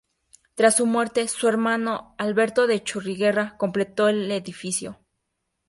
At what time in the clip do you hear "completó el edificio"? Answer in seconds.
3.59-4.99